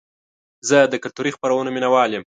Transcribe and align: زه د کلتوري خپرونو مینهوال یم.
زه 0.69 0.77
د 0.91 0.93
کلتوري 1.03 1.31
خپرونو 1.35 1.69
مینهوال 1.75 2.09
یم. 2.11 2.23